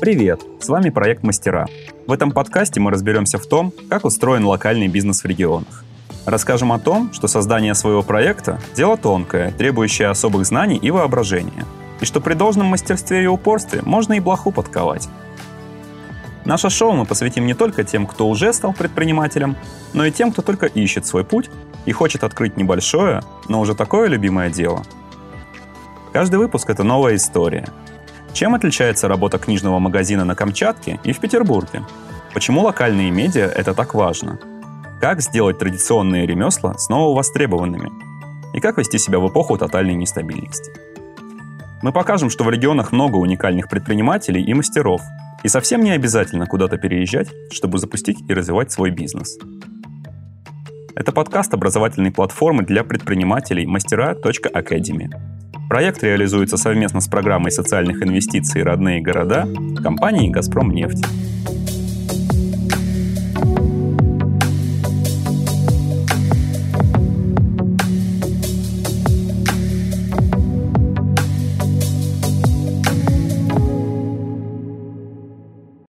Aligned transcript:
Привет! 0.00 0.40
С 0.60 0.70
вами 0.70 0.88
проект 0.88 1.22
«Мастера». 1.24 1.66
В 2.06 2.12
этом 2.12 2.30
подкасте 2.30 2.80
мы 2.80 2.90
разберемся 2.90 3.36
в 3.36 3.44
том, 3.44 3.70
как 3.90 4.06
устроен 4.06 4.46
локальный 4.46 4.88
бизнес 4.88 5.22
в 5.22 5.26
регионах. 5.26 5.84
Расскажем 6.24 6.72
о 6.72 6.78
том, 6.78 7.12
что 7.12 7.28
создание 7.28 7.74
своего 7.74 8.02
проекта– 8.02 8.58
дело 8.74 8.96
тонкое, 8.96 9.50
требующее 9.50 10.08
особых 10.08 10.46
знаний 10.46 10.78
и 10.78 10.90
воображения, 10.90 11.66
и 12.00 12.06
что 12.06 12.22
при 12.22 12.32
должном 12.32 12.68
мастерстве 12.68 13.24
и 13.24 13.26
упорстве 13.26 13.82
можно 13.84 14.14
и 14.14 14.20
блоху 14.20 14.52
подковать. 14.52 15.06
Наше 16.46 16.70
шоу 16.70 16.92
мы 16.92 17.04
посвятим 17.04 17.44
не 17.44 17.52
только 17.52 17.84
тем, 17.84 18.06
кто 18.06 18.26
уже 18.26 18.54
стал 18.54 18.72
предпринимателем, 18.72 19.54
но 19.92 20.06
и 20.06 20.10
тем, 20.10 20.32
кто 20.32 20.40
только 20.40 20.64
ищет 20.64 21.04
свой 21.04 21.24
путь 21.26 21.50
и 21.84 21.92
хочет 21.92 22.24
открыть 22.24 22.56
небольшое, 22.56 23.20
но 23.50 23.60
уже 23.60 23.74
такое 23.74 24.08
любимое 24.08 24.48
дело. 24.48 24.82
Каждый 26.14 26.36
выпуск– 26.36 26.70
это 26.70 26.84
новая 26.84 27.16
история– 27.16 27.68
чем 28.32 28.54
отличается 28.54 29.08
работа 29.08 29.38
книжного 29.38 29.78
магазина 29.78 30.24
на 30.24 30.34
Камчатке 30.34 31.00
и 31.04 31.12
в 31.12 31.18
Петербурге? 31.18 31.82
Почему 32.32 32.62
локальные 32.62 33.10
медиа– 33.10 33.46
это 33.56 33.74
так 33.74 33.94
важно? 33.94 34.38
Как 35.00 35.20
сделать 35.20 35.58
традиционные 35.58 36.26
ремесла 36.26 36.78
снова 36.78 37.16
востребованными? 37.16 37.90
И 38.54 38.60
как 38.60 38.78
вести 38.78 38.98
себя 38.98 39.18
в 39.18 39.28
эпоху 39.28 39.56
тотальной 39.56 39.94
нестабильности? 39.94 40.70
Мы 41.82 41.92
покажем, 41.92 42.30
что 42.30 42.44
в 42.44 42.50
регионах 42.50 42.92
много 42.92 43.16
уникальных 43.16 43.68
предпринимателей 43.68 44.42
и 44.42 44.54
мастеров, 44.54 45.00
и 45.42 45.48
совсем 45.48 45.82
не 45.82 45.90
обязательно 45.92 46.46
куда-то 46.46 46.76
переезжать, 46.76 47.28
чтобы 47.50 47.78
запустить 47.78 48.18
и 48.28 48.34
развивать 48.34 48.70
свой 48.70 48.90
бизнес. 48.90 49.38
Это 50.94 51.12
подкаст 51.12 51.54
образовательной 51.54 52.12
платформы 52.12 52.62
для 52.62 52.84
предпринимателей 52.84 53.66
мастера.academy. 53.66 55.29
Проект 55.70 56.02
реализуется 56.02 56.56
совместно 56.56 57.00
с 57.00 57.06
программой 57.06 57.52
социальных 57.52 58.02
инвестиций 58.02 58.64
«Родные 58.64 59.00
города» 59.00 59.46
компании 59.80 60.28
«Газпром 60.28 60.72
нефть». 60.72 61.06